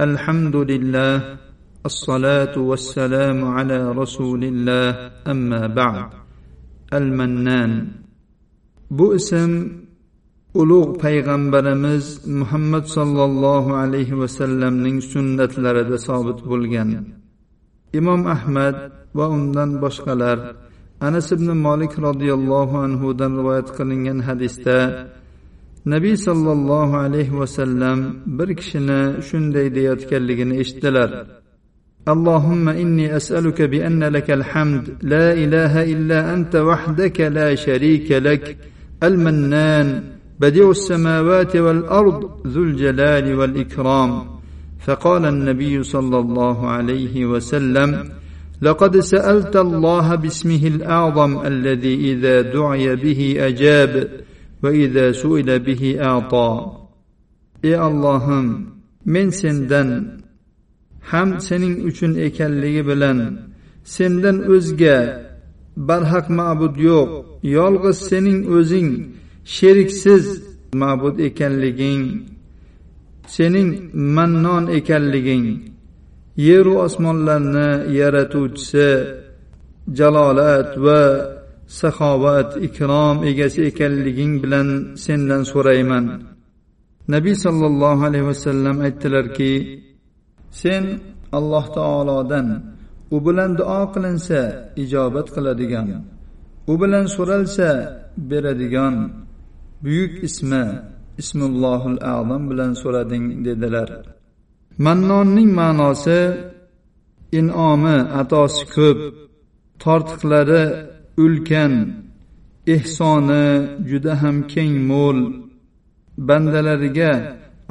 الحمد 0.00 0.56
لله 0.56 1.38
الصلاة 1.86 2.54
والسلام 2.58 3.44
على 3.44 3.92
رسول 3.92 4.44
الله 4.44 4.90
أما 5.32 5.66
بعد 5.66 6.08
المنان 6.92 7.72
بؤسم 8.90 9.52
ulug' 10.62 10.96
payg'ambarimiz 11.04 12.04
muhammad 12.40 12.84
sollallohu 12.96 13.76
alayhi 13.82 14.18
vasallamning 14.22 14.98
sunnatlarida 15.12 15.96
sobit 16.08 16.38
bo'lgan 16.50 16.90
imom 17.98 18.20
ahmad 18.36 18.76
va 19.18 19.26
undan 19.36 19.70
boshqalar 19.84 20.38
anas 21.08 21.28
ibn 21.36 21.48
molik 21.66 21.92
roziyallohu 22.06 22.74
anhudan 22.86 23.32
rivoyat 23.38 23.68
qilingan 23.78 24.18
hadisda 24.28 24.78
nabiy 25.85 26.17
sollallohu 26.17 26.97
alayhi 26.97 27.39
vasallam 27.39 27.99
bir 28.25 28.55
kishini 28.55 29.21
shunday 29.27 29.75
deyayotganligini 29.75 30.59
eshitdilar. 30.61 31.11
اللهم 32.13 32.69
إني 32.69 33.15
أسألك 33.15 33.61
بأن 33.61 34.03
لك 34.03 34.31
الحمد 34.31 34.83
لا 35.01 35.33
إله 35.33 35.83
إلا 35.93 36.33
أنت 36.33 36.55
وحدك 36.55 37.21
لا 37.21 37.55
شريك 37.55 38.11
لك 38.11 38.57
المنان 39.03 40.03
بديع 40.39 40.69
السماوات 40.69 41.55
والارض 41.55 42.47
ذو 42.47 42.63
الجلال 42.63 43.35
والاكرام 43.35 44.11
فقال 44.85 45.25
النبي 45.25 45.83
صلى 45.83 46.19
الله 46.19 46.69
عليه 46.69 47.25
وسلم 47.25 48.09
لقد 48.61 48.99
سالت 48.99 49.55
الله 49.55 50.15
باسمه 50.15 50.67
الاعظم 50.67 51.45
الذي 51.45 52.11
اذا 52.11 52.41
دعي 52.41 52.95
به 52.95 53.35
ey 57.63 57.75
allohim 57.87 58.47
men 59.13 59.27
sendan 59.41 59.89
ham 61.09 61.29
sening 61.47 61.75
uchun 61.89 62.13
ekanligi 62.27 62.83
bilan 62.89 63.19
sendan 63.95 64.37
o'zga 64.55 64.97
barhaq 65.87 66.27
ma'bud 66.39 66.75
yo'q 66.89 67.09
yolg'iz 67.57 67.97
sening 68.09 68.39
o'zing 68.57 68.89
sheriksiz 69.55 70.25
ma'bud 70.81 71.15
ekanliging 71.27 72.03
sening 73.35 73.69
mannon 74.15 74.65
ekanliging 74.77 75.45
yeru 76.47 76.73
osmonlarni 76.85 77.69
yaratuvchisi 77.99 78.89
jalolat 79.97 80.69
va 80.85 81.01
saxovat 81.79 82.49
ikrom 82.67 83.17
egasi 83.31 83.59
ekanliging 83.69 84.33
bilan 84.43 84.67
sendan 85.03 85.43
so'rayman. 85.51 86.05
Nabiy 87.13 87.35
sollallohu 87.45 88.01
alayhi 88.09 88.27
vasallam 88.31 88.75
aytdilarki 88.87 89.53
sen 90.61 90.83
alloh 91.37 91.65
taolodan 91.77 92.47
u 93.15 93.17
bilan 93.25 93.51
duo 93.59 93.81
qilinsa 93.93 94.41
ijobat 94.83 95.27
qiladigan 95.35 95.87
u 96.71 96.73
bilan 96.81 97.05
so'ralsa 97.15 97.69
beradigan 98.29 98.95
buyuk 99.83 100.13
ismi 100.27 100.65
ismullohul 101.21 101.99
azam 102.15 102.43
bilan 102.49 102.71
so'rading 102.81 103.25
dedilar. 103.45 103.89
Mannonning 104.85 105.51
ma'nosi 105.59 106.21
in'omi 107.39 107.97
atosi 108.21 108.63
ko'p 108.75 108.99
tortiqlari 109.83 110.63
ulkan 111.23 111.73
ehsoni 112.75 113.47
juda 113.89 114.13
ham 114.21 114.37
keng 114.53 114.75
mo'l. 114.89 115.19
Bandalariga 116.27 117.13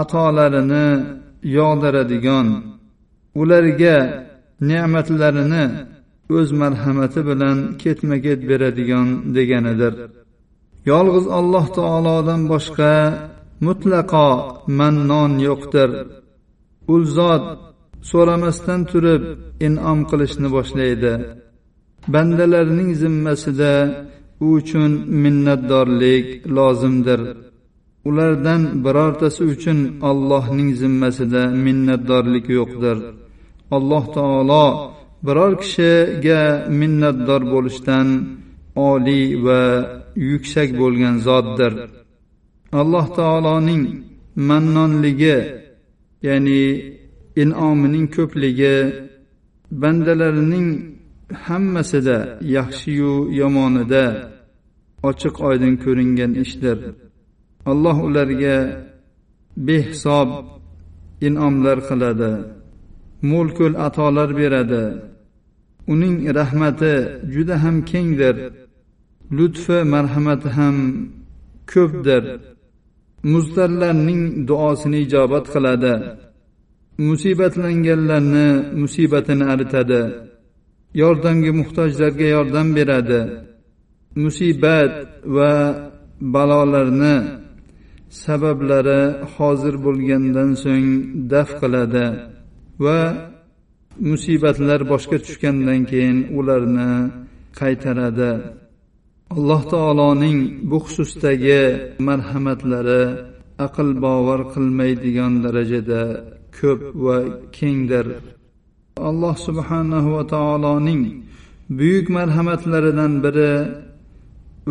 atolarini 0.00 0.86
yog'diradigan 1.56 2.48
ularga 3.40 3.96
ne'matlarini 4.68 5.64
o'z 6.38 6.48
marhamati 6.62 7.20
bilan 7.28 7.58
ketma 7.82 8.16
ket 8.24 8.40
beradigan 8.50 9.08
deganidir. 9.36 9.94
Yolg'iz 10.90 11.26
alloh 11.38 11.66
taolodan 11.78 12.42
boshqa 12.52 12.94
mutlaqo 13.66 14.30
mannon 14.78 15.32
yo'qdir. 15.48 15.90
U 16.92 16.96
zot 17.16 17.44
so'ramasdan 18.10 18.80
turib 18.90 19.22
in'om 19.66 19.98
qilishni 20.10 20.48
boshlaydi. 20.56 21.12
Bandalarining 22.12 22.90
zimmasida 23.02 23.72
u 24.40 24.46
uchun 24.58 24.92
minnatdorlik 25.22 26.26
lozimdir. 26.56 27.20
Ulardan 28.08 28.62
birortasi 28.84 29.42
uchun 29.52 29.78
allohning 30.10 30.70
zimmasida 30.82 31.42
minnatdorlik 31.66 32.46
yo'qdir. 32.58 32.98
Alloh 33.76 34.04
taolo 34.16 34.66
biror 35.26 35.52
kishiga 35.62 36.42
minnatdor 36.80 37.42
bo'lishdan 37.52 38.08
oliy 38.90 39.26
va 39.44 39.62
yuksak 40.30 40.68
bo'lgan 40.80 41.16
zotdir. 41.26 41.72
Alloh 42.80 43.06
taoloning 43.18 43.82
mannonligi 44.48 45.38
ya'ni 46.26 46.62
in'omining 47.42 48.06
ko'pligi 48.16 48.76
bandalarining 49.82 50.68
hammasida 51.46 52.18
yaxshiyu 52.56 53.14
yomonida 53.40 54.04
ochiq 55.08 55.34
oydin 55.48 55.74
ko'ringan 55.84 56.32
ishdir. 56.44 56.78
Alloh 57.70 57.96
ularga 58.08 58.56
behisob 59.66 60.28
in'omlar 61.26 61.78
qiladi 61.88 62.32
mo'l 63.30 63.48
ko'l 63.58 63.74
atolar 63.86 64.30
beradi. 64.40 64.84
Uning 65.92 66.16
rahmati 66.38 66.94
juda 67.34 67.56
ham 67.62 67.76
kengdir 67.90 68.36
lutfi 69.36 69.78
marhamati 69.94 70.48
ham 70.56 70.76
ko'pdir. 71.72 72.24
Muztarlarning 73.32 74.22
duosini 74.48 74.98
ijobat 75.06 75.46
qiladi 75.54 75.94
musibatlanganlarni 77.08 78.48
musibatini 78.80 79.44
aritadi. 79.52 80.02
Yordamga 81.02 81.52
muhtojlarga 81.60 82.26
yordam 82.36 82.68
beradi. 82.76 83.22
Musibat 84.22 84.92
va 85.36 85.52
balolarni 86.34 87.16
sabablari 88.22 89.02
hozir 89.34 89.74
bo'lgandan 89.86 90.50
so'ng 90.64 90.88
daf 91.32 91.50
qiladi 91.60 92.06
va 92.84 93.00
musibatlar 94.10 94.80
boshqa 94.92 95.16
tushgandan 95.24 95.80
keyin 95.90 96.18
ularni 96.38 96.92
qaytaradi. 97.60 98.32
Alloh 99.36 99.62
taoloning 99.72 100.38
bu 100.70 100.78
xususdagi 100.84 101.62
marhamatlari 102.08 103.04
aql 103.66 103.88
bovar 104.04 104.40
qilmaydigan 104.54 105.32
darajada 105.44 106.02
ko'p 106.58 106.80
va 107.04 107.16
kengdir. 107.56 108.06
Alloh 108.96 109.34
subhanahu 109.34 110.08
va 110.16 110.22
taoloning 110.34 111.02
buyuk 111.78 112.06
marhamatlaridan 112.16 113.12
biri 113.24 113.54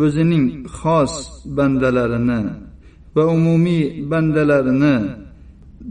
o'zining 0.04 0.46
xos 0.78 1.14
bandalarini 1.56 2.42
va 3.14 3.24
umumiy 3.36 3.84
bandalarini 4.10 4.96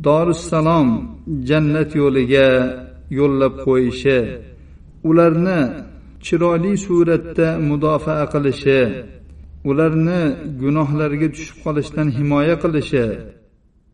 dorussalom 0.05 0.89
jannat 1.49 1.89
yo'liga 2.01 2.49
yo'llab 3.19 3.53
qo'yishi 3.65 4.19
ularni 5.09 5.59
chiroyli 6.25 6.73
suratda 6.85 7.47
mudofaa 7.69 8.25
qilishi 8.33 8.81
ularni 9.69 10.21
gunohlarga 10.61 11.27
tushib 11.33 11.57
qolishdan 11.65 12.07
himoya 12.17 12.55
qilishi 12.63 13.05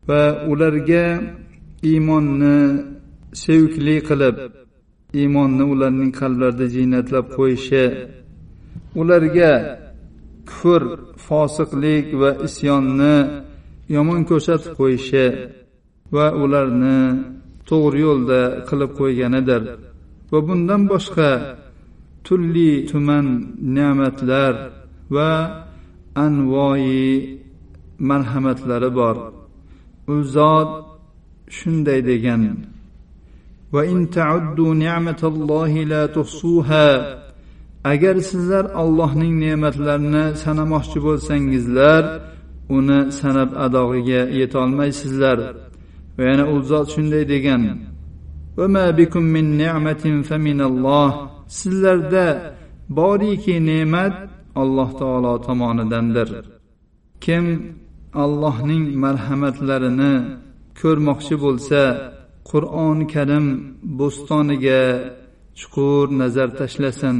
va 0.07 0.21
ularga 0.51 1.05
iymonni 1.91 2.57
sevikli 3.41 3.95
qilib 4.09 4.35
iymonni 5.21 5.63
ularning 5.73 6.11
qalblarida 6.19 6.65
ziynatlab 6.75 7.25
qo'yishi 7.37 7.85
ularga 9.01 9.53
kufr 10.49 10.83
fosiqlik 11.25 12.05
va 12.21 12.29
isyonni 12.47 13.15
yomon 13.95 14.21
ko'rsatib 14.29 14.71
qo'yishi 14.79 15.25
va 16.15 16.25
ularni 16.43 16.99
to'g'ri 17.69 17.99
yo'lda 18.07 18.41
qilib 18.69 18.91
qo'yganidir. 18.99 19.61
Va 20.31 20.39
bundan 20.47 20.81
boshqa 20.91 21.29
turli 22.25 22.71
tuman 22.89 23.25
ne'matlar 23.75 24.53
va 25.15 25.31
anvoyi 26.25 27.09
marhamatlari 28.09 28.89
bor. 28.99 29.17
U 30.13 30.15
zot 30.35 30.71
shunday 31.57 31.99
degan 32.09 32.41
وإن 33.74 34.10
تعدوا 34.10 34.74
نعمة 34.74 35.22
الله 35.32 35.72
لا 35.92 36.06
تحصوها 36.06 36.88
agar 37.92 38.16
sizlar 38.30 38.64
allohning 38.82 39.34
ne'matlarini 39.44 40.24
sanamoqchi 40.42 40.98
bo'lsangizlar 41.06 42.02
uni 42.76 43.00
sanab 43.18 43.50
adog'iga 43.66 44.22
yetolmaysizlar 44.40 45.38
va 46.16 46.22
yana 46.30 46.44
u 46.54 46.56
zot 46.70 46.86
shunday 46.94 47.24
degan 47.32 47.62
sizlarda 51.58 52.26
boriki 52.98 53.54
ne'mat 53.70 54.14
alloh 54.62 54.90
taolo 55.00 55.34
tomonidandir 55.46 56.28
kim 57.24 57.44
allohning 58.24 58.84
marhamatlarini 59.04 60.14
ko'rmoqchi 60.80 61.34
bo'lsa 61.44 61.80
qur'oni 62.49 63.05
karim 63.13 63.45
bo'stoniga 63.99 64.81
chuqur 65.59 66.05
nazar 66.21 66.49
tashlasin. 66.59 67.17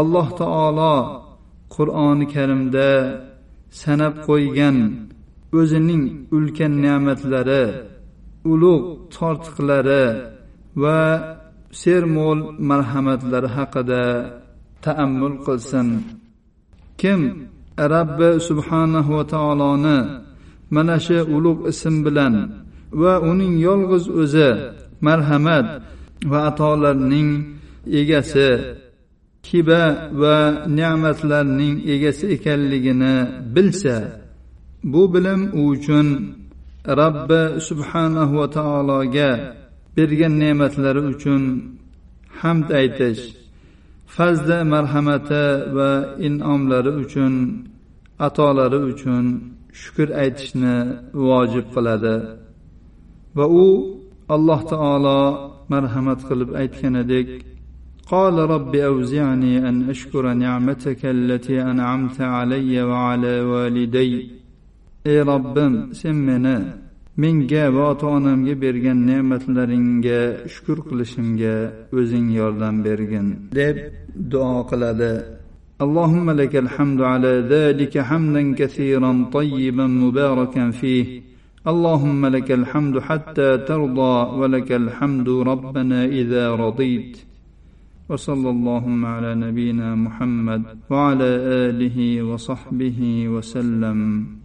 Alloh 0.00 0.28
taolo 0.40 0.96
qur'oni 1.74 2.26
karimda 2.34 2.90
sanab 3.80 4.14
qo'ygan 4.26 4.76
o'zining 5.58 6.04
ulkan 6.36 6.72
ne'matlari 6.84 7.64
ulug' 8.52 8.86
tortiqlari 9.14 10.04
va 10.82 11.00
sermo'l 11.80 12.40
marhamatlari 12.68 13.48
haqida 13.56 14.02
taammul 14.84 15.36
qilsin. 15.46 15.88
Kim 17.00 17.20
rabbi 17.94 18.30
subhanahu 18.48 19.10
va 19.18 19.24
taoloni 19.34 19.98
mana 20.74 20.96
shu 21.06 21.18
ulug' 21.36 21.62
ism 21.72 21.96
bilan 22.06 22.34
va 23.00 23.14
uning 23.30 23.54
yolg'iz 23.68 24.04
o'zi 24.22 24.50
marhamat 25.06 25.66
va 26.30 26.38
atolarning 26.50 27.30
egasi 28.00 28.50
hiba 29.48 29.82
va 30.22 30.36
ne'matlarning 30.78 31.74
egasi 31.94 32.24
ekanligini 32.36 33.16
bilsa 33.54 33.96
bu 34.92 35.02
bilim 35.14 35.42
u 35.58 35.60
uchun 35.74 36.08
robbi 37.00 37.42
subhanahu 37.68 38.34
va 38.40 38.46
taologa 38.58 39.30
bergan 39.96 40.34
ne'matlari 40.42 41.02
uchun 41.12 41.42
hamd 42.40 42.68
aytish 42.80 43.22
fazli 44.14 44.58
marhamati 44.74 45.44
va 45.76 45.90
in'omlari 46.26 46.92
uchun 47.02 47.34
atolari 48.26 48.78
uchun 48.90 49.24
shukur 49.80 50.08
aytishni 50.22 50.76
vojib 51.26 51.66
qiladi. 51.74 52.14
va 53.37 53.45
u 53.65 53.67
alloh 54.35 54.61
taolo 54.73 55.19
marhamat 55.71 56.19
qilib 56.29 56.49
aytganidek 56.61 57.29
قال 58.15 58.35
رب 58.39 58.75
أوزعني 58.75 59.69
أن 59.69 59.89
أشكر 59.89 60.33
نعمتك 60.33 61.05
التي 61.05 61.61
أنعمت 61.61 62.21
علي 62.21 62.83
وعلى 62.83 63.41
والدي 63.41 64.13
ey 65.05 65.19
robbim 65.31 65.73
sen 65.99 66.15
meni 66.27 66.57
menga 67.21 67.65
va 67.75 67.83
ota 67.91 68.07
onamga 68.17 68.55
bergan 68.63 68.99
ne'matlaringga 69.09 70.19
shukur 70.53 70.77
qilishimga 70.87 71.55
o'zing 71.97 72.27
yordam 72.39 72.75
bergin 72.85 73.27
deb 73.57 73.75
duo 74.31 74.57
qiladi 74.69 75.13
اللهم 75.85 76.27
لك 76.41 76.55
الحمد 76.55 77.01
على 77.01 77.33
ذلك 77.53 77.93
حمدا 78.09 78.43
كثيرا 78.55 79.11
طيبا 79.33 79.87
مباركا 79.87 80.71
فيه 80.71 81.05
اللهم 81.66 82.26
لك 82.26 82.52
الحمد 82.52 82.98
حتى 82.98 83.58
ترضى 83.58 84.38
ولك 84.38 84.72
الحمد 84.72 85.28
ربنا 85.28 86.04
إذا 86.04 86.54
رضيت. 86.54 87.18
وصلى 88.08 88.50
اللهم 88.50 89.06
على 89.06 89.34
نبينا 89.34 89.94
محمد 89.94 90.62
وعلى 90.90 91.24
آله 91.68 92.22
وصحبه 92.22 93.28
وسلم. 93.28 94.26